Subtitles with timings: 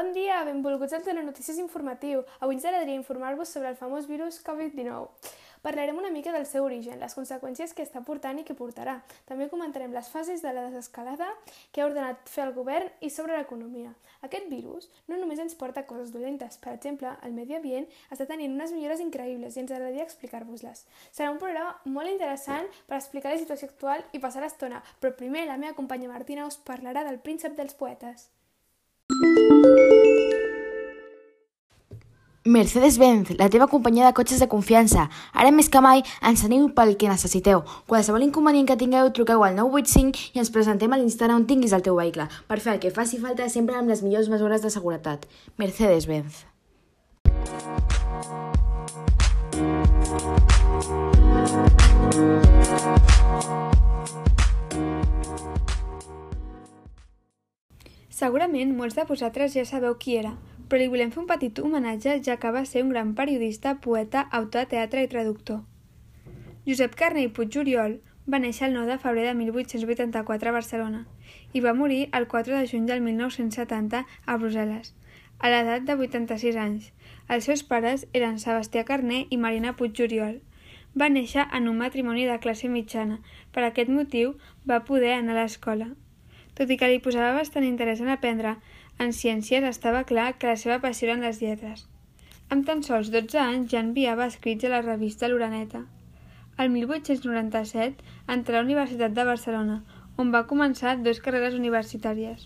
[0.00, 2.22] Bon dia, benvolguts al Telenotícies Informatiu.
[2.40, 5.10] Avui ens agradaria informar-vos sobre el famós virus Covid-19.
[5.60, 8.94] Parlarem una mica del seu origen, les conseqüències que està portant i que portarà.
[9.28, 11.28] També comentarem les fases de la desescalada
[11.68, 13.92] que ha ordenat fer el govern i sobre l'economia.
[14.24, 18.56] Aquest virus no només ens porta coses dolentes, per exemple, el medi ambient està tenint
[18.56, 20.86] unes millores increïbles i ens agradaria explicar-vos-les.
[21.12, 25.44] Serà un programa molt interessant per explicar la situació actual i passar l'estona, però primer
[25.44, 28.30] la meva companya Martina us parlarà del príncep dels poetes.
[32.44, 35.10] Mercedes-Benz, la teva companyia de cotxes de confiança.
[35.36, 37.60] Ara més que mai ens teniu pel que necessiteu.
[37.84, 41.84] Qualsevol inconvenient que tingueu, truqueu al 985 i ens presentem a l'instant on tinguis el
[41.84, 45.28] teu vehicle, per fer el que faci falta sempre amb les millors mesures de seguretat.
[45.60, 46.46] Mercedes-Benz.
[58.08, 60.32] Segurament molts de vosaltres ja sabeu qui era,
[60.70, 64.22] però li volem fer un petit homenatge ja que va ser un gran periodista, poeta,
[64.30, 65.64] autor de teatre i traductor.
[66.66, 67.96] Josep Carné i Puig-Oriol
[68.30, 71.00] va néixer el 9 de febrer de 1884 a Barcelona
[71.52, 74.92] i va morir el 4 de juny del 1970 a Brussel·les,
[75.40, 76.92] a l'edat de 86 anys.
[77.26, 80.38] Els seus pares eren Sebastià Carné i Marina Puig-Oriol.
[80.94, 83.18] Va néixer en un matrimoni de classe mitjana.
[83.50, 84.36] Per aquest motiu
[84.70, 85.90] va poder anar a l'escola.
[86.60, 88.50] Tot i que li posava bastant interès en aprendre,
[89.00, 91.86] en ciències estava clar que la seva passió eren les lletres.
[92.52, 95.80] Amb tan sols 12 anys ja enviava escrits a la revista L'Oraneta.
[96.60, 98.04] El 1897
[98.36, 99.78] entrà a la Universitat de Barcelona,
[100.20, 102.44] on va començar dues carreres universitàries.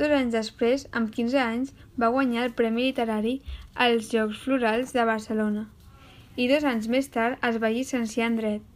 [0.00, 3.36] Dos anys després, amb 15 anys, va guanyar el Premi Literari
[3.88, 5.66] als Jocs Florals de Barcelona
[6.40, 8.69] i dos anys més tard es va llicenciar en Dret.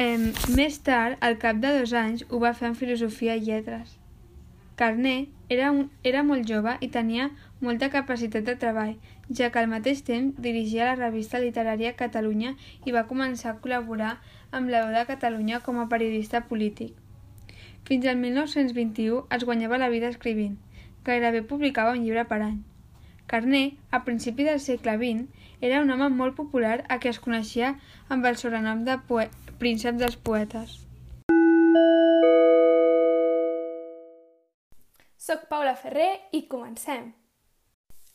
[0.00, 3.98] Eh, més tard, al cap de dos anys, ho va fer en Filosofia i Lletres.
[4.80, 7.26] Carné era, un, era molt jove i tenia
[7.60, 8.94] molta capacitat de treball,
[9.40, 12.54] ja que al mateix temps dirigia la revista literària Catalunya
[12.88, 14.14] i va començar a col·laborar
[14.56, 16.96] amb la veu de Catalunya com a periodista polític.
[17.84, 20.56] Fins al 1921 es guanyava la vida escrivint.
[21.04, 22.58] Gairebé publicava un llibre per any.
[23.28, 27.74] Carné, a principi del segle XX, era un home molt popular a qui es coneixia
[28.08, 28.96] amb el sobrenom de
[29.60, 30.78] príncep dels poetes.
[35.20, 37.19] Soc Paula Ferrer i comencem!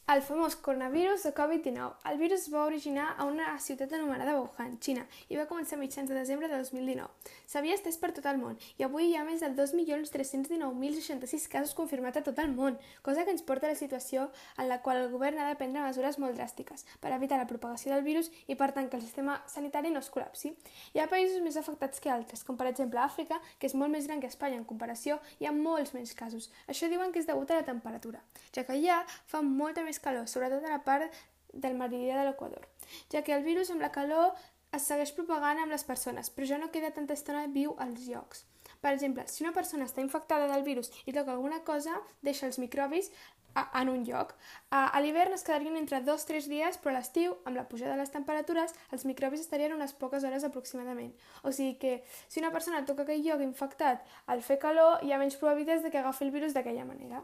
[0.06, 1.96] El famós coronavirus de Covid-19.
[2.06, 5.02] El virus va originar a una ciutat anomenada Wuhan, Xina,
[5.34, 7.10] i va començar a mitjans de desembre de 2019.
[7.50, 12.22] S'havia estès per tot el món, i avui hi ha més de 2.319.066 casos confirmats
[12.22, 14.28] a tot el món, cosa que ens porta a la situació
[14.62, 17.96] en la qual el govern ha de prendre mesures molt dràstiques per evitar la propagació
[17.96, 20.54] del virus i per tant que el sistema sanitari no es col·lapsi.
[20.94, 24.06] Hi ha països més afectats que altres, com per exemple Àfrica, que és molt més
[24.06, 26.52] gran que Espanya en comparació, hi ha molts menys casos.
[26.70, 28.22] Això diuen que és degut a la temperatura,
[28.54, 31.23] ja que allà fa molta més més calor, sobretot a la part
[31.53, 32.67] del meridià de l'Equador,
[33.11, 34.35] ja que el virus amb la calor
[34.75, 38.44] es segueix propagant amb les persones, però ja no queda tanta estona viu als llocs.
[38.81, 42.59] Per exemple, si una persona està infectada del virus i toca alguna cosa, deixa els
[42.59, 43.09] microbis
[43.56, 44.33] en un lloc.
[44.75, 48.12] A, l'hivern es quedarien entre 2-3 dies, però a l'estiu, amb la pujada de les
[48.12, 51.13] temperatures, els microbis estarien unes poques hores aproximadament.
[51.47, 51.94] O sigui que
[52.27, 55.94] si una persona toca aquell lloc infectat al fer calor, hi ha menys probabilitats de
[55.94, 57.23] que agafi el virus d'aquella manera.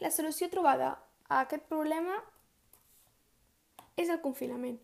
[0.00, 0.96] La solució trobada
[1.28, 2.20] aquest problema
[3.96, 4.78] és el confinament,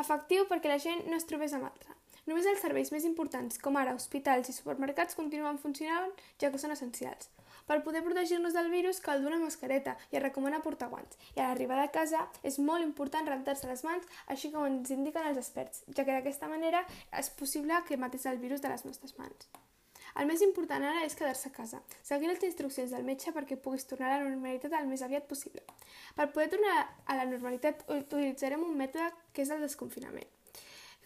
[0.00, 1.94] efectiu perquè la gent no es trobés amb altra.
[2.24, 6.72] Només els serveis més importants, com ara hospitals i supermercats, continuen funcionant, ja que són
[6.72, 7.28] essencials.
[7.68, 11.16] Per poder protegir-nos del virus cal dur una mascareta i es recomana portar guants.
[11.36, 15.28] I a l'arribada a casa és molt important rentar-se les mans, així com ens indiquen
[15.28, 19.16] els experts, ja que d'aquesta manera és possible que matis el virus de les nostres
[19.20, 19.48] mans.
[20.20, 23.88] El més important ara és quedar-se a casa, seguir les instruccions del metge perquè puguis
[23.90, 25.64] tornar a la normalitat el més aviat possible.
[26.14, 26.76] Per poder tornar
[27.06, 30.30] a la normalitat utilitzarem un mètode que és el desconfinament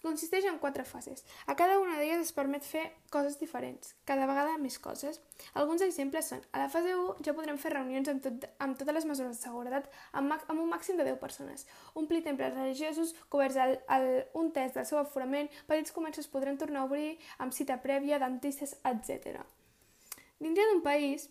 [0.03, 1.25] consisteix en quatre fases.
[1.47, 5.20] A cada una d'elles es permet fer coses diferents, cada vegada més coses.
[5.54, 8.99] Alguns exemples són, a la fase 1 ja podrem fer reunions amb, tot, amb totes
[8.99, 13.58] les mesures de seguretat amb, amb un màxim de 10 persones, omplir temples religiosos, coberts
[13.62, 14.08] al, al,
[14.38, 18.76] un test del seu aforament, petits comerços podran tornar a obrir amb cita prèvia, dentistes,
[18.88, 19.43] etc.
[20.38, 21.28] Dintre d'un país,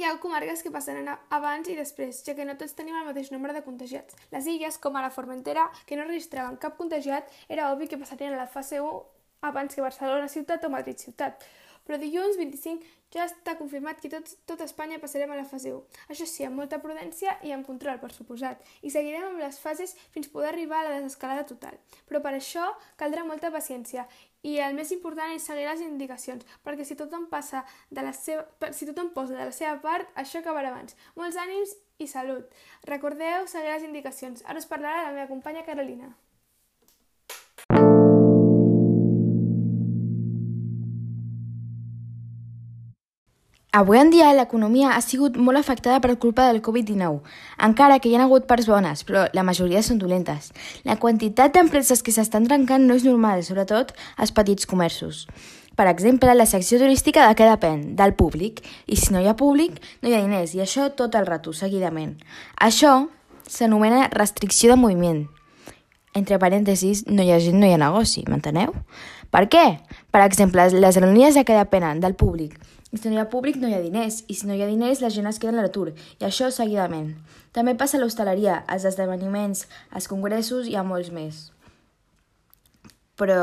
[0.00, 3.28] hi ha comarques que passaran abans i després, ja que no tots tenim el mateix
[3.34, 4.16] nombre de contagiats.
[4.32, 8.38] Les illes, com ara Formentera, que no registraven cap contagiat, era obvi que passarien a
[8.40, 9.02] la fase 1
[9.50, 11.44] abans que Barcelona ciutat o Madrid ciutat.
[11.90, 15.80] Però dilluns 25 ja està confirmat que tot, tot Espanya passarem a la fase 1.
[16.14, 19.96] Això sí, amb molta prudència i amb control, per suposat, i seguirem amb les fases
[20.14, 21.80] fins poder arribar a la desescalada total.
[22.06, 22.68] Però per això
[23.00, 24.06] caldrà molta paciència
[24.46, 28.46] i el més important és seguir les indicacions, perquè si tothom passa de la seva,
[28.70, 30.94] si tothom posa de la seva part, això acabarà abans.
[31.18, 32.46] Molts ànims i salut.
[32.86, 34.46] Recordeu seguir les indicacions.
[34.46, 36.14] Ara us parlarà la meva companya Carolina.
[43.72, 47.20] Avui en dia l'economia ha sigut molt afectada per culpa del Covid-19,
[47.62, 50.48] encara que hi ha hagut parts bones, però la majoria són dolentes.
[50.82, 55.28] La quantitat d'empreses que s'estan trencant no és normal, sobretot als petits comerços.
[55.78, 57.84] Per exemple, la secció turística de què depèn?
[57.94, 58.58] Del públic.
[58.90, 61.54] I si no hi ha públic, no hi ha diners, i això tot el rato,
[61.54, 62.16] seguidament.
[62.58, 63.06] Això
[63.46, 65.22] s'anomena restricció de moviment.
[66.18, 68.74] Entre parèntesis, no hi ha gent, no hi ha negoci, m'enteneu?
[69.30, 69.64] Per què?
[70.10, 72.02] Per exemple, les aerolínies de què depenen?
[72.02, 72.58] Del públic.
[72.90, 74.24] Si no hi ha públic, no hi ha diners.
[74.26, 75.92] I si no hi ha diners, la gent es queda a l'atur.
[76.18, 77.12] I això seguidament.
[77.54, 81.44] També passa a l'hostaleria, als esdeveniments, als congressos i a molts més.
[83.20, 83.38] Però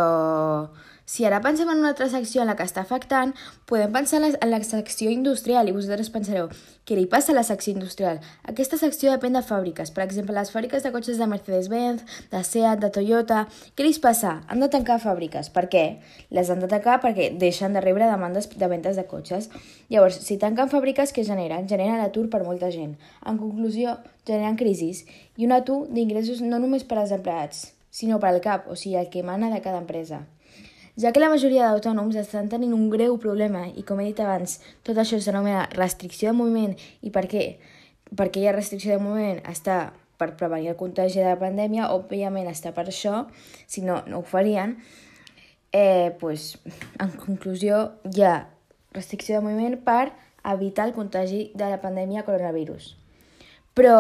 [1.08, 3.30] si ara pensem en una altra secció en la que està afectant,
[3.66, 6.50] podem pensar en la, secció industrial i vosaltres pensareu,
[6.84, 8.20] què li passa a la secció industrial?
[8.52, 12.84] Aquesta secció depèn de fàbriques, per exemple, les fàbriques de cotxes de Mercedes-Benz, de Seat,
[12.84, 13.46] de Toyota...
[13.78, 14.34] Què li passa?
[14.52, 15.48] Han de tancar fàbriques.
[15.56, 15.86] Per què?
[16.34, 19.48] Les han de tancar perquè deixen de rebre demandes de ventes de cotxes.
[19.88, 21.70] Llavors, si tanquen fàbriques, què generen?
[21.72, 22.98] Generen atur per molta gent.
[23.24, 23.96] En conclusió,
[24.28, 25.06] generen crisis
[25.40, 29.00] i un atur d'ingressos no només per als empleats, sinó per al cap, o sigui,
[29.00, 30.26] el que mana de cada empresa.
[30.98, 34.58] Ja que la majoria d'autònoms estan tenint un greu problema i, com he dit abans,
[34.82, 36.74] tot això s'anomena restricció de moviment
[37.06, 37.44] i per què?
[38.18, 42.50] Perquè hi ha restricció de moviment està per prevenir el contagi de la pandèmia, òbviament
[42.50, 43.28] està per això,
[43.70, 44.74] si no, no ho farien.
[45.70, 46.56] Eh, pues,
[46.98, 48.48] en conclusió, hi ha
[48.98, 50.16] restricció de moviment per
[50.48, 52.96] evitar el contagi de la pandèmia coronavirus.
[53.78, 53.98] Però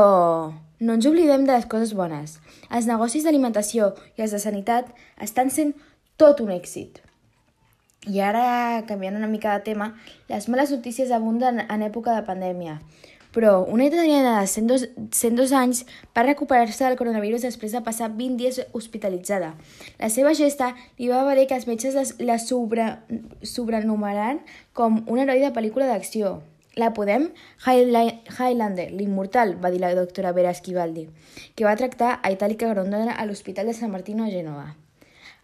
[0.79, 2.39] no ens oblidem de les coses bones.
[2.73, 4.89] Els negocis d'alimentació i els de sanitat
[5.21, 5.75] estan sent
[6.17, 7.03] tot un èxit.
[8.09, 9.91] I ara, canviant una mica de tema,
[10.29, 12.79] les males notícies abunden en època de pandèmia.
[13.35, 15.83] Però una italiana de 102, 102 anys
[16.15, 19.51] va recuperar-se del coronavirus després de passar 20 dies hospitalitzada.
[19.99, 22.87] La seva gesta li va valer que els metges la sobre,
[23.43, 24.41] sobrenumeraren
[24.73, 26.39] com un heroi de pel·lícula d'acció.
[26.77, 27.29] La podem?
[27.65, 31.07] Highlander, l'immortal, va dir la doctora Vera Esquivaldi,
[31.53, 34.86] que va tractar a Itàlica Grondona a l'Hospital de San Martino a Gènova.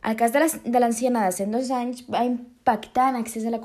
[0.04, 3.60] El cas de l'anciana de 102 anys va impactar en accés a la,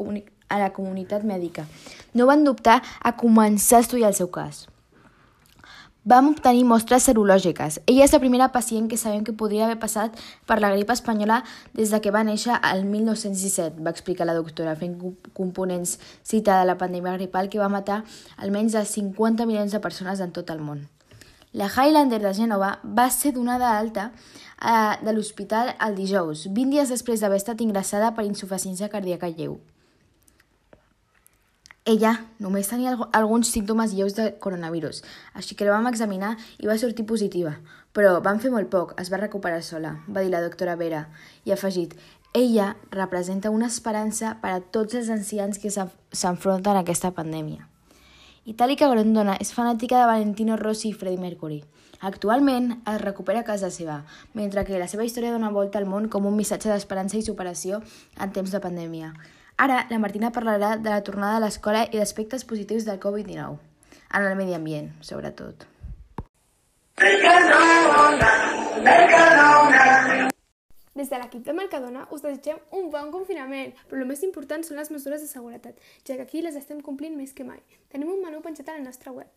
[0.49, 1.67] a la comunitat mèdica.
[2.14, 4.69] No van dubtar a començar a estudiar el seu cas.
[6.08, 7.81] Vam obtenir mostres serològiques.
[7.85, 10.14] Ella és la primera pacient que sabem que podria haver passat
[10.49, 11.43] per la grip espanyola
[11.76, 14.94] des de que va néixer al 1917, va explicar la doctora, fent
[15.37, 18.05] components citada de la pandèmia gripal que va matar
[18.38, 20.87] almenys a 50 milions de persones en tot el món.
[21.52, 24.11] La Highlander de Gènova va ser donada alta
[24.58, 29.58] de l'hospital el dijous, 20 dies després d'haver estat ingressada per insuficiència cardíaca lleu.
[31.88, 32.10] Ella
[32.43, 35.00] només tenia alguns símptomes lleus de coronavirus,
[35.32, 37.55] així que la vam examinar i va sortir positiva.
[37.96, 41.06] Però van fer molt poc, es va recuperar sola, va dir la doctora Vera,
[41.49, 41.96] i ha afegit,
[42.34, 47.64] ella representa una esperança per a tots els ancians que s'enfronten a aquesta pandèmia.
[48.49, 51.59] Itàlica Grondona és fanàtica de Valentino Rossi i Freddie Mercury.
[52.09, 53.99] Actualment es recupera a casa seva,
[54.33, 57.83] mentre que la seva història dona volta al món com un missatge d'esperança i superació
[58.17, 59.12] en temps de pandèmia.
[59.61, 63.59] Ara, la Martina parlarà de la tornada a l'escola i d'aspectes positius del Covid-19,
[64.17, 65.69] en el medi ambient, sobretot.
[70.99, 74.81] Des de l'equip de Mercadona us desitgem un bon confinament, però el més important són
[74.81, 77.61] les mesures de seguretat, ja que aquí les estem complint més que mai.
[77.93, 79.31] Tenim un menú penjat a la nostra web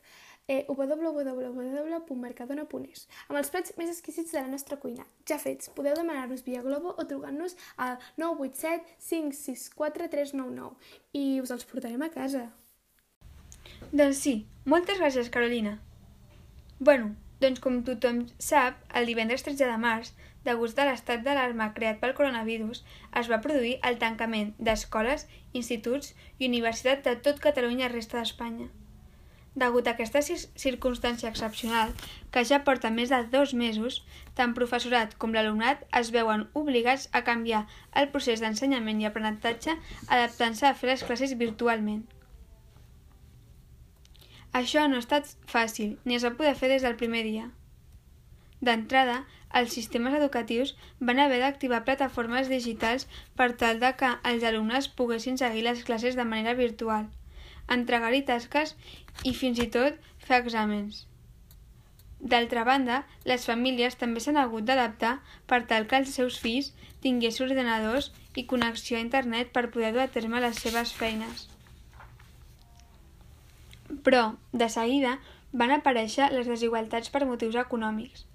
[0.47, 5.69] eh, www.mercadona.es amb els plats més exquisits de la nostra cuina, ja fets.
[5.75, 10.75] Podeu demanar-los via Globo o trucant-nos al 987 564 399
[11.13, 12.43] i us els portarem a casa.
[13.91, 14.33] Doncs sí,
[14.65, 15.79] moltes gràcies, Carolina.
[16.79, 20.13] Bueno, doncs com tothom sap, el divendres 13 de març,
[20.45, 22.83] degut a l'estat d'alarma creat pel coronavirus,
[23.21, 28.69] es va produir el tancament d'escoles, instituts i universitats de tot Catalunya i resta d'Espanya.
[29.61, 31.89] Degut a aquesta circumstància excepcional,
[32.31, 33.99] que ja porta més de dos mesos,
[34.37, 37.65] tant professorat com l'alumnat es veuen obligats a canviar
[38.01, 39.75] el procés d'ensenyament i aprenentatge
[40.07, 42.05] adaptant-se a fer les classes virtualment.
[44.55, 47.51] Això no ha estat fàcil, ni es va poder fer des del primer dia.
[48.61, 49.25] D'entrada,
[49.59, 55.37] els sistemes educatius van haver d'activar plataformes digitals per tal de que els alumnes poguessin
[55.41, 57.07] seguir les classes de manera virtual,
[57.67, 58.75] entregar-hi tasques
[59.23, 61.05] i fins i tot fer exàmens.
[62.21, 65.15] D'altra banda, les famílies també s'han hagut d'adaptar
[65.49, 66.69] per tal que els seus fills
[67.01, 71.47] tinguessin ordenadors i connexió a internet per poder dur a terme les seves feines.
[74.05, 75.17] Però, de seguida,
[75.51, 78.27] van aparèixer les desigualtats per motius econòmics,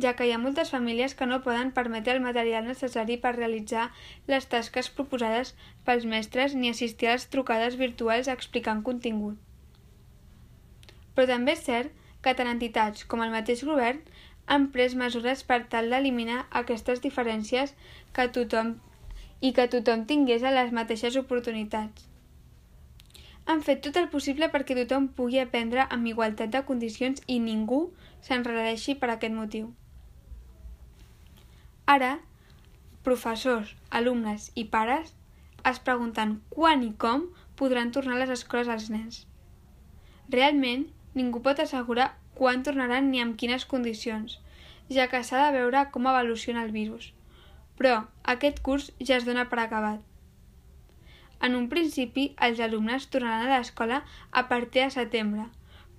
[0.00, 3.90] ja que hi ha moltes famílies que no poden permetre el material necessari per realitzar
[4.26, 9.36] les tasques proposades pels mestres ni assistir a les trucades virtuals explicant contingut.
[11.14, 11.92] Però també és cert
[12.24, 14.00] que tant entitats com el mateix govern
[14.46, 17.74] han pres mesures per tal d'eliminar aquestes diferències
[18.16, 18.78] que tothom
[19.40, 22.08] i que tothom tingués a les mateixes oportunitats.
[23.44, 27.84] Han fet tot el possible perquè tothom pugui aprendre amb igualtat de condicions i ningú
[28.22, 29.72] s'enredeixi per aquest motiu.
[31.86, 32.20] Ara,
[33.02, 35.14] professors, alumnes i pares
[35.66, 37.24] es pregunten quan i com
[37.58, 39.24] podran tornar a les escoles als nens.
[40.30, 44.38] Realment, ningú pot assegurar quan tornaran ni amb quines condicions,
[44.88, 47.10] ja que s'ha de veure com evoluciona el virus.
[47.78, 47.98] Però
[48.34, 50.00] aquest curs ja es dona per acabat.
[51.42, 55.48] En un principi, els alumnes tornaran a l'escola a partir de setembre,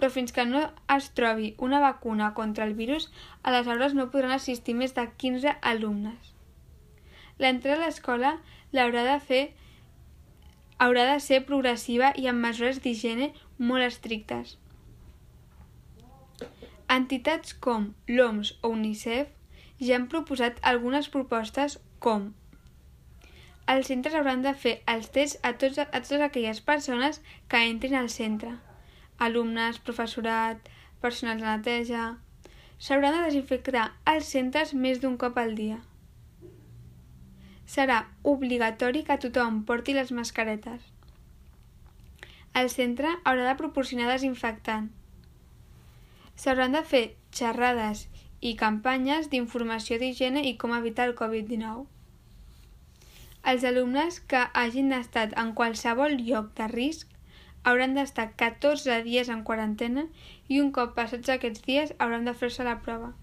[0.03, 3.05] però fins que no es trobi una vacuna contra el virus,
[3.41, 6.33] a les aules no podran assistir més de 15 alumnes.
[7.39, 8.31] L'entrada a l'escola
[8.75, 9.39] l'haurà de fer
[10.83, 13.29] haurà de ser progressiva i amb mesures d'higiene
[13.69, 14.57] molt estrictes.
[16.98, 19.31] Entitats com l'OMS o UNICEF
[19.79, 22.27] ja han proposat algunes propostes com
[23.72, 27.95] els centres hauran de fer els tests a, tots, a totes aquelles persones que entrin
[27.95, 28.57] al centre,
[29.30, 30.70] alumnes, professorat,
[31.01, 32.12] personal de neteja...
[32.84, 35.77] S'hauran de desinfectar els centres més d'un cop al dia.
[37.75, 40.89] Serà obligatori que tothom porti les mascaretes.
[42.60, 44.89] El centre haurà de proporcionar desinfectant
[46.42, 47.03] S'hauran de fer
[47.39, 48.08] xerrades
[48.50, 51.86] i campanyes d'informació d'higiene i com evitar el Covid-19.
[53.51, 57.12] Els alumnes que hagin estat en qualsevol lloc de risc
[57.63, 60.08] hauran d'estar 14 dies en quarantena
[60.48, 63.13] i un cop passats aquests dies hauran de fer-se la prova.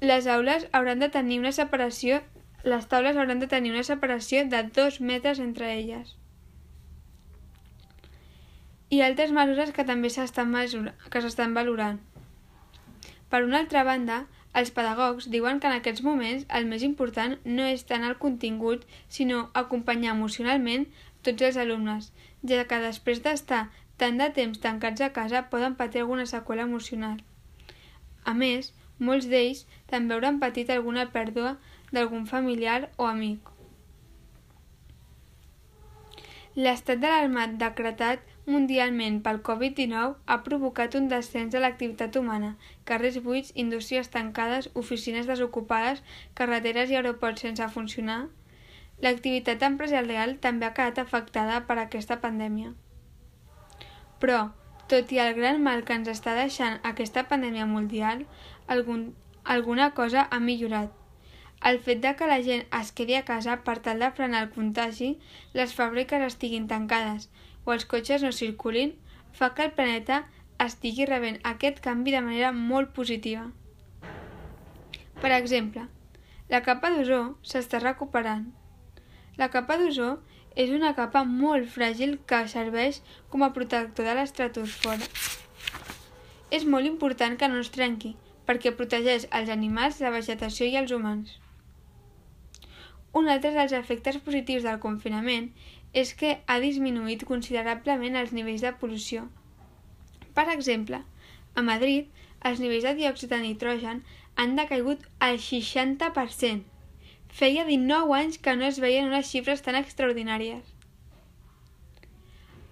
[0.00, 2.22] Les aules hauran de tenir una separació
[2.64, 6.16] les taules hauran de tenir una separació de dos metres entre elles
[8.92, 10.52] i altres mesures que també s'estan
[11.56, 11.98] valorant.
[13.32, 14.18] Per una altra banda,
[14.60, 18.84] els pedagogs diuen que en aquests moments el més important no és tant el contingut,
[19.08, 20.84] sinó acompanyar emocionalment
[21.26, 22.10] tots els alumnes,
[22.52, 23.64] ja que després d'estar
[24.02, 27.18] tant de temps tancats a casa poden patir alguna seqüela emocional.
[28.24, 31.56] A més, molts d'ells també hauran patit alguna pèrdua
[31.92, 33.52] d'algun familiar o amic.
[36.54, 42.50] L'estat d'alarma decretat mundialment pel Covid-19 ha provocat un descens de l'activitat humana,
[42.90, 46.02] carrers buits, indústries tancades, oficines desocupades,
[46.40, 48.20] carreteres i aeroports sense funcionar.
[49.02, 52.72] L'activitat empresarial també ha quedat afectada per aquesta pandèmia.
[54.22, 54.40] Però,
[54.92, 58.22] tot i el gran mal que ens està deixant aquesta pandèmia mundial,
[58.74, 59.08] algun,
[59.42, 60.92] alguna cosa ha millorat.
[61.70, 64.54] El fet de que la gent es quedi a casa per tal de frenar el
[64.54, 65.10] contagi,
[65.58, 67.28] les fàbriques estiguin tancades,
[67.64, 68.94] o els cotxes no circulin
[69.32, 70.22] fa que el planeta
[70.62, 73.48] estigui rebent aquest canvi de manera molt positiva.
[75.22, 75.86] Per exemple,
[76.50, 78.50] la capa d'ozó s'està recuperant.
[79.40, 80.08] La capa d'ozó
[80.62, 83.00] és una capa molt fràgil que serveix
[83.32, 85.06] com a protector de l'estratosfera.
[86.52, 88.12] És molt important que no es trenqui,
[88.48, 91.38] perquè protegeix els animals, la vegetació i els humans.
[93.20, 95.48] Un altre dels efectes positius del confinament
[96.02, 99.26] és que ha disminuït considerablement els nivells de pol·lució.
[100.36, 101.02] Per exemple,
[101.54, 102.08] a Madrid,
[102.48, 104.04] els nivells de diòxid de nitrogen
[104.36, 106.71] han decaigut al 60%.
[107.32, 110.66] Feia 19 anys que no es veien unes xifres tan extraordinàries.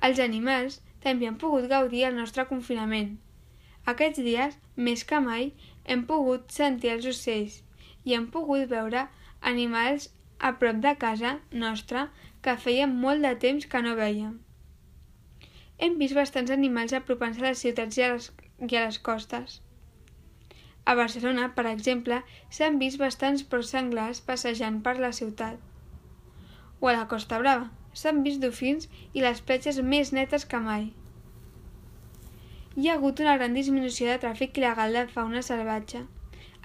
[0.08, 3.14] Els animals també han pogut gaudir el nostre confinament.
[3.92, 5.48] Aquests dies, més que mai,
[5.84, 7.56] hem pogut sentir els ocells
[8.04, 9.06] i hem pogut veure
[9.52, 11.32] animals a prop de casa
[11.64, 12.04] nostra
[12.44, 14.36] que feia molt de temps que no veiem.
[15.80, 18.30] Hem vist bastants animals apropant-se a les ciutats i a les,
[18.68, 19.60] i a les costes.
[20.90, 22.16] A Barcelona, per exemple,
[22.56, 25.58] s'han vist bastants porcs senglars passejant per la ciutat.
[26.80, 27.68] O a la Costa Brava
[28.00, 30.88] s'han vist dofins i les platges més netes que mai.
[32.76, 36.00] hi ha hagut una gran disminució de tràfic il·legal de fauna salvatge,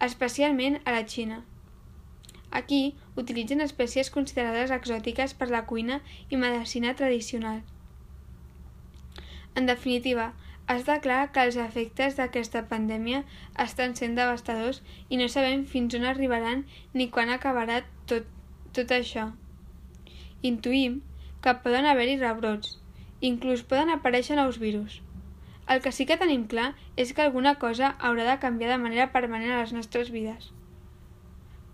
[0.08, 1.40] especialment a la Xina.
[2.60, 2.82] Aquí
[3.24, 7.62] utilitzen espècies considerades exòtiques per la cuina i medicina tradicional.
[9.56, 10.32] En definitiva,
[10.74, 13.22] està clar que els efectes d'aquesta pandèmia
[13.64, 18.26] estan sent devastadors i no sabem fins on arribaran ni quan acabarà tot,
[18.74, 19.28] tot això.
[20.42, 21.02] Intuïm
[21.46, 22.80] que poden haver-hi rebrots,
[23.22, 25.02] inclús poden aparèixer nous virus.
[25.70, 29.12] El que sí que tenim clar és que alguna cosa haurà de canviar de manera
[29.14, 30.50] permanent a les nostres vides.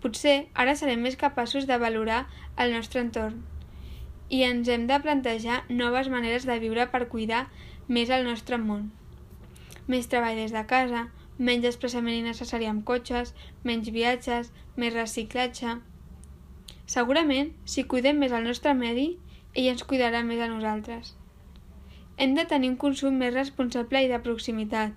[0.04, 2.26] Potser ara serem més capaços de valorar
[2.60, 3.40] el nostre entorn
[4.32, 7.42] i ens hem de plantejar noves maneres de viure per cuidar
[7.88, 8.90] més el nostre món.
[9.88, 11.06] Més treball des de casa,
[11.38, 13.34] menys desplaçament innecessari amb cotxes,
[13.64, 15.78] menys viatges, més reciclatge...
[16.92, 19.06] Segurament, si cuidem més el nostre medi,
[19.54, 21.14] ell ens cuidarà més a nosaltres.
[22.18, 24.92] Hem de tenir un consum més responsable i de proximitat.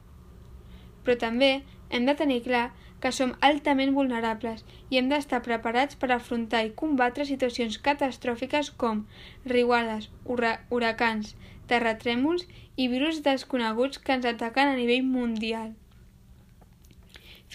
[1.05, 1.51] Però també
[1.89, 2.65] hem de tenir clar
[3.03, 9.03] que som altament vulnerables i hem d'estar preparats per afrontar i combatre situacions catastròfiques com
[9.51, 11.35] riuades, huracans,
[11.71, 12.45] terratrèmols
[12.75, 15.73] i virus desconeguts que ens ataquen a nivell mundial.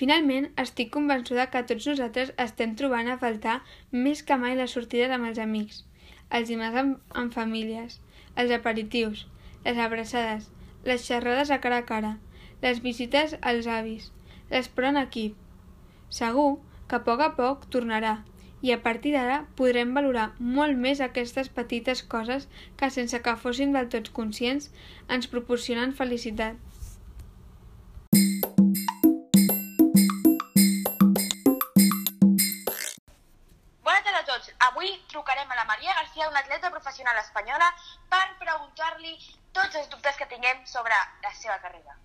[0.00, 3.58] Finalment, estic convençuda que tots nosaltres estem trobant a faltar
[4.06, 5.82] més que mai les sortides amb els amics,
[6.30, 7.98] els dimarts amb, amb famílies,
[8.36, 9.26] els aperitius,
[9.66, 10.48] les abraçades,
[10.86, 12.14] les xerrades a cara a cara,
[12.62, 14.10] les visites als avis,
[14.50, 15.36] l'esport en equip.
[16.08, 16.50] Segur
[16.88, 18.20] que a poc a poc tornarà
[18.62, 22.48] i a partir d'ara podrem valorar molt més aquestes petites coses
[22.80, 24.68] que sense que fossin del tot conscients
[25.08, 26.58] ens proporcionen felicitat.
[33.86, 34.52] Bona tarda a tots.
[34.68, 37.72] Avui trucarem a la Maria García, una atleta professional espanyola,
[38.12, 39.16] per preguntar-li
[39.56, 41.98] tots els dubtes que tinguem sobre la seva carrera.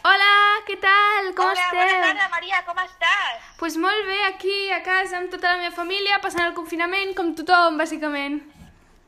[0.00, 0.30] Hola,
[0.66, 1.32] què tal?
[1.36, 1.78] Com Hola, esteu?
[1.80, 3.48] bona tarda, Maria, com estàs?
[3.60, 7.34] Pues molt bé, aquí a casa amb tota la meva família, passant el confinament com
[7.36, 8.38] tothom, bàsicament.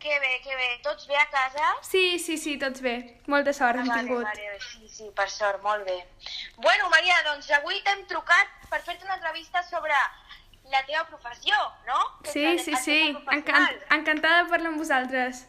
[0.02, 0.68] Que bé, que bé.
[0.82, 1.68] Tots bé a casa?
[1.86, 2.96] Sí, sí, sí, tots bé.
[3.30, 4.24] Molta sort hem vale, tingut.
[4.26, 5.96] vale, sí, sí, per sort, molt bé.
[6.58, 9.94] Bueno, Maria, doncs avui t'hem trucat per fer-te una entrevista sobre
[10.74, 11.54] la teva professió,
[11.86, 12.00] no?
[12.24, 12.98] Que Sí, sí, sí.
[13.30, 15.46] Encan encantada de parlar amb vosaltres.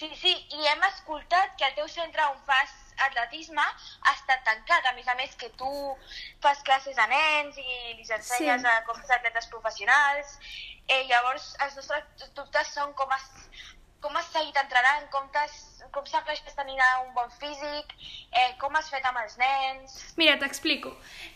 [0.00, 2.72] Sí, sí, i hem escoltat que el teu centre on fas
[3.06, 4.86] atletisme ha estat tancat.
[4.86, 5.70] A més a més que tu
[6.42, 8.66] fas classes a nens i els ensenyes Sí.
[8.66, 10.38] a com ser atletes professionals.
[10.88, 13.28] Eh, llavors, els nostres dubtes són com has,
[14.00, 15.26] com has seguit entrenant, com,
[15.92, 17.92] com s'aconsegueix tenir un bon físic,
[18.32, 19.96] eh, com has fet amb els nens...
[20.20, 20.92] Mira, t'explico.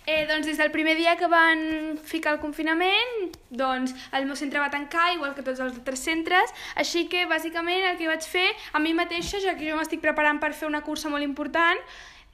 [0.07, 4.63] Eh, doncs des del primer dia que van ficar el confinament, doncs el meu centre
[4.63, 8.49] va tancar, igual que tots els altres centres, així que bàsicament el que vaig fer
[8.73, 11.81] a mi mateixa, ja que jo m'estic preparant per fer una cursa molt important,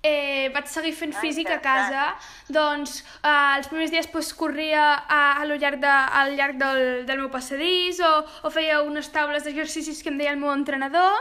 [0.02, 2.06] eh, vaig seguir fent físic a casa,
[2.48, 6.84] doncs eh, els primers dies pues, corria a, a lo llarg, de, al llarg del,
[7.08, 8.12] del meu passadís o,
[8.44, 11.20] o feia unes taules d'exercicis que em deia el meu entrenador.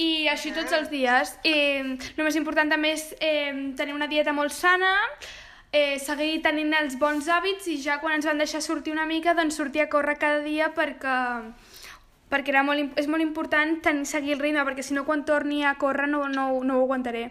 [0.00, 1.34] I així tots els dies.
[1.44, 1.54] I
[2.16, 4.94] el més important també és eh, tenir una dieta molt sana,
[5.72, 9.36] eh, seguir tenint els bons hàbits i ja quan ens van deixar sortir una mica,
[9.36, 11.18] doncs sortir a córrer cada dia perquè
[12.30, 15.64] perquè era molt, és molt important tenir, seguir el ritme, perquè si no quan torni
[15.64, 17.26] a córrer no, no, no ho aguantaré.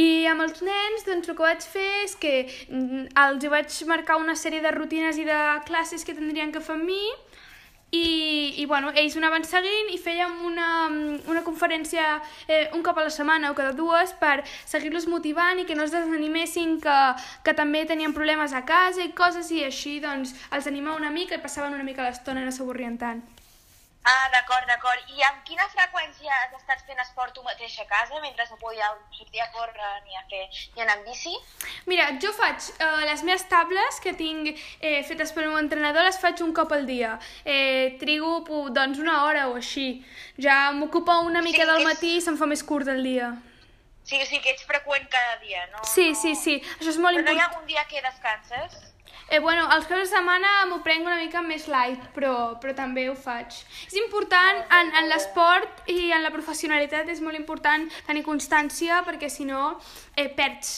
[0.00, 2.34] I amb els nens, doncs el que vaig fer és que
[2.68, 6.76] mm, els vaig marcar una sèrie de rutines i de classes que tindrien que fer
[6.76, 7.02] amb mi,
[7.94, 10.68] i, i bueno, ells anaven seguint i fèiem una,
[11.30, 12.16] una conferència
[12.48, 15.86] eh, un cop a la setmana o cada dues per seguir-los motivant i que no
[15.86, 16.98] es desanimessin que,
[17.46, 21.38] que també tenien problemes a casa i coses i així doncs els animava una mica
[21.38, 23.22] i passaven una mica l'estona i no s'avorrien tant.
[24.06, 25.00] Ah, d'acord, d'acord.
[25.16, 28.98] I amb quina freqüència has estat fent esport tu mateix a casa mentre no podíeu
[29.16, 30.42] sortir a córrer ni a fer
[30.76, 31.32] ni anar amb bici?
[31.88, 36.20] Mira, jo faig eh, les meves tables que tinc eh, fetes pel meu entrenador, les
[36.20, 37.14] faig un cop al dia.
[37.46, 38.42] Eh, trigo
[38.76, 40.04] doncs una hora o així.
[40.36, 43.32] Ja m'ocupa una Sí, mica del és- matí i se'm fa més curt el dia.
[44.04, 45.80] Sí, o sigui que ets freqüent cada dia, no?
[45.88, 46.58] Sí, sí, sí.
[46.78, 47.54] Això és molt Però no hi ha important.
[47.56, 48.93] algun dia que descanses?
[49.34, 53.08] Eh, bueno, els caps de setmana m'ho prenc una mica més light, però, però també
[53.10, 53.56] ho faig.
[53.88, 59.30] És important, en, en l'esport i en la professionalitat és molt important tenir constància perquè
[59.36, 59.64] si no
[60.14, 60.76] eh, perds.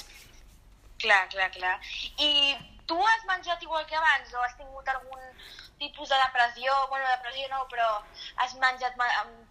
[1.03, 1.75] Clar, clar, clar.
[2.16, 2.57] I
[2.88, 5.21] tu has menjat igual que abans o has tingut algun
[5.79, 6.73] tipus de depressió?
[6.88, 7.90] Bueno, depressió no, però
[8.40, 8.97] has menjat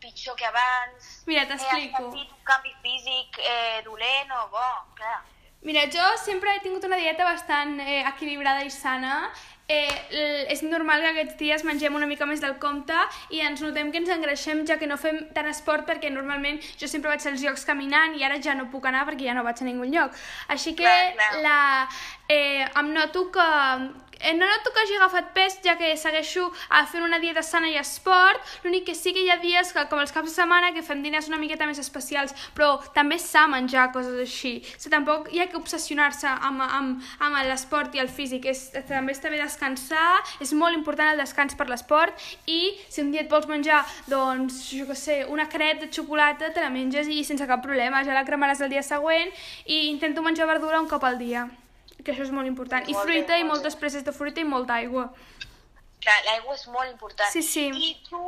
[0.01, 1.11] pitjor que abans?
[1.29, 1.93] Mira, Eh, t'explico.
[1.93, 4.67] has sentit un canvi físic eh, dolent o bo?
[4.97, 5.21] Clar.
[5.61, 9.31] Mira, jo sempre he tingut una dieta bastant eh, equilibrada i sana
[9.67, 12.97] eh, és normal que aquests dies mengem una mica més del compte
[13.33, 16.89] i ens notem que ens engreixem ja que no fem tant esport perquè normalment jo
[16.91, 19.61] sempre vaig als llocs caminant i ara ja no puc anar perquè ja no vaig
[19.61, 20.15] a ningun lloc.
[20.47, 21.41] Així que Clar, clar.
[21.41, 21.59] la,
[22.29, 23.49] eh, em noto que
[24.19, 27.69] eh, no noto que hagi agafat pes ja que segueixo a fent una dieta sana
[27.69, 30.71] i esport, l'únic que sí que hi ha dies que, com els caps de setmana
[30.73, 34.79] que fem diners una miqueta més especials, però també és sa menjar coses així, o
[34.79, 39.15] sigui, tampoc hi ha que obsessionar-se amb, amb, amb l'esport i el físic, és, també
[39.15, 42.13] està bé descansar, és molt important el descans per l'esport
[42.45, 46.51] i si un dia et vols menjar, doncs, jo què sé, una crepe de xocolata,
[46.53, 49.31] te la menges i sense cap problema, ja la cremaràs el dia següent
[49.65, 51.47] i intento menjar verdura un cop al dia
[52.05, 52.85] que això és molt important.
[52.85, 55.07] I fruita i molt moltes preses de fruita i molta aigua.
[56.05, 57.31] Clar, l'aigua és molt important.
[57.33, 57.65] Sí, sí.
[57.73, 58.19] I tu,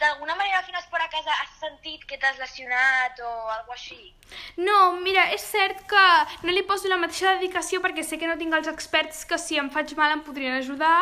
[0.00, 4.10] d'alguna manera, fent esport a casa, has sentit que t'has lesionat o alguna així?
[4.58, 6.06] No, mira, és cert que
[6.42, 9.60] no li poso la mateixa dedicació perquè sé que no tinc els experts que si
[9.62, 10.96] em faig mal em podrien ajudar,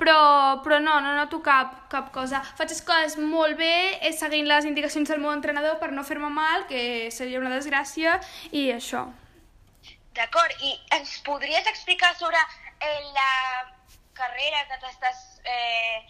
[0.00, 0.18] però,
[0.64, 2.42] però no, no noto cap, cap cosa.
[2.60, 6.28] Faig les coses molt bé, eh, seguint les indicacions del meu entrenador per no fer-me
[6.36, 8.18] mal, que seria una desgràcia,
[8.52, 9.06] i això.
[10.20, 12.40] D'acord, i ens podries explicar sobre
[12.84, 13.30] eh, la
[14.20, 16.06] carrera que t'estàs eh,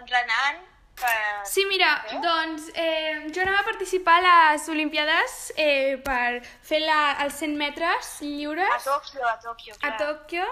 [0.00, 0.62] entrenant?
[0.94, 1.46] Per...
[1.50, 2.20] Sí, mira, Veu?
[2.22, 7.56] doncs eh, jo anava a participar a les Olimpiades eh, per fer la, els 100
[7.58, 9.96] metres A lliures Tòquio, a Tòquio, a clar.
[9.98, 10.46] Tòquio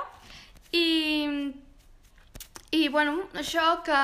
[0.72, 0.86] i,
[2.72, 3.96] i bueno, això que,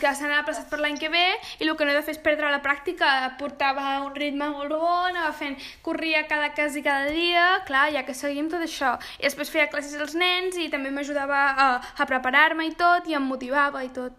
[0.00, 1.24] que se n'ha passat per l'any que ve
[1.62, 4.74] i el que no he de fer és perdre la pràctica, portava un ritme molt
[4.74, 5.54] bo, anava fent,
[5.86, 8.96] corria cada quasi cada dia, clar, ja que seguim tot això.
[9.20, 13.14] I després feia classes als nens i també m'ajudava a, a preparar-me i tot i
[13.14, 14.18] em motivava i tot.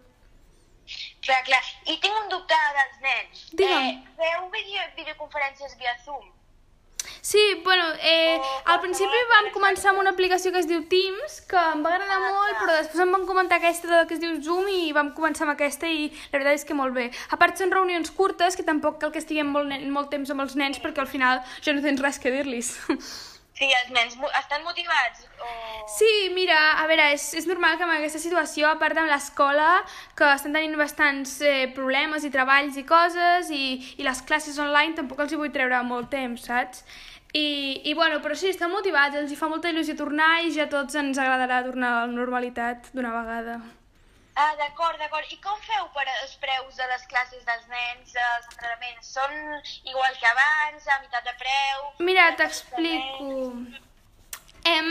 [1.20, 1.62] Clar, clar.
[1.84, 3.46] I tinc un dubte dels nens.
[3.52, 3.92] Digue'm.
[3.92, 6.24] Eh, feu video, videoconferències via Zoom?
[7.20, 11.62] Sí, bueno, eh, al principi vam començar amb una aplicació que es diu Teams, que
[11.74, 14.92] em va agradar molt, però després em van comentar aquesta que es diu Zoom i
[14.96, 17.08] vam començar amb aquesta i la veritat és que molt bé.
[17.30, 20.56] A part són reunions curtes, que tampoc cal que estiguem molt, molt temps amb els
[20.56, 22.76] nens perquè al final ja no tens res que dir-los.
[23.58, 25.24] Sí, els nens estan motivats?
[25.42, 25.48] O...
[25.90, 29.80] Sí, mira, a veure, és, és normal que amb aquesta situació, a part de l'escola,
[30.18, 33.64] que estan tenint bastants eh, problemes i treballs i coses, i,
[33.98, 36.84] i les classes online tampoc els hi vull treure molt temps, saps?
[37.34, 37.48] I,
[37.90, 40.94] i bueno, però sí, estan motivats, els hi fa molta il·lusió tornar i ja tots
[40.96, 43.58] ens agradarà tornar a la normalitat d'una vegada.
[44.38, 45.26] Ah, d'acord, d'acord.
[45.34, 49.10] I com feu per els preus de les classes dels nens, els entrenaments?
[49.16, 49.34] Són
[49.90, 51.84] igual que abans, a meitat de preu?
[52.06, 53.32] Mira, Eh, t'explico.
[54.68, 54.88] Hem,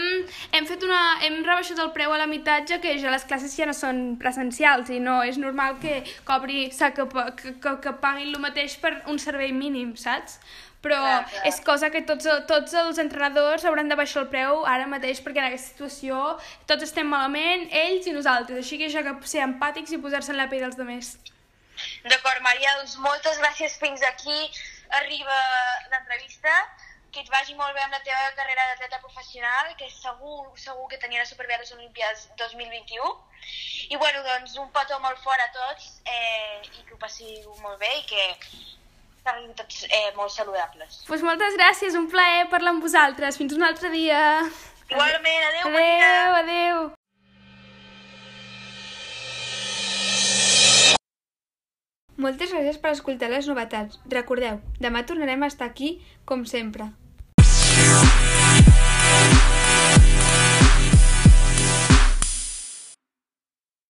[0.58, 3.54] hem, fet una, hem rebaixat el preu a la meitat ja que ja les classes
[3.56, 7.76] ja no són presencials i no és normal que cobri, o sigui, que, que, que,
[7.84, 10.40] que paguin el mateix per un servei mínim, saps?
[10.88, 11.46] Però Clar, clar.
[11.52, 15.44] és cosa que tots, tots els entrenadors hauran de baixar el preu ara mateix perquè
[15.44, 16.22] en aquesta situació
[16.70, 20.40] tots estem malament, ells i nosaltres, així que ja que ser empàtics i posar-se en
[20.40, 21.34] la pell dels altres.
[22.08, 23.78] D'acord, Maria, doncs moltes gràcies.
[23.78, 24.38] Fins aquí
[25.02, 25.38] arriba
[25.92, 26.54] l'entrevista.
[27.12, 30.98] Que et vagi molt bé amb la teva carrera d'atleta professional, que segur, segur que
[31.02, 33.14] t'anirà superbé a les Olimpiades 2021.
[33.94, 37.80] I bueno, doncs un petó molt fort a tots eh, i que ho passiu molt
[37.80, 38.26] bé i que
[39.28, 41.02] estiguin tots eh, molt saludables.
[41.02, 43.38] Doncs pues moltes gràcies, un plaer parlar amb vosaltres.
[43.38, 44.22] Fins un altre dia.
[44.90, 45.68] Igualment, adeu.
[45.72, 46.86] Adeu, adeu.
[52.18, 54.00] Moltes gràcies per escoltar les novetats.
[54.10, 56.90] Recordeu, demà tornarem a estar aquí, com sempre.